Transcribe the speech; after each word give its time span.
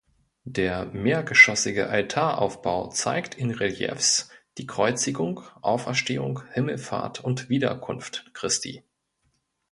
Der 0.47 0.85
mehrgeschossige 0.85 1.89
Altaraufbau 1.91 2.89
zeigt 2.89 3.35
in 3.35 3.51
Reliefs 3.51 4.29
die 4.57 4.65
Kreuzigung, 4.65 5.41
Auferstehung, 5.61 6.41
Himmelfahrt 6.53 7.23
und 7.23 7.49
Wiederkunft 7.49 8.31
Christi. 8.33 8.83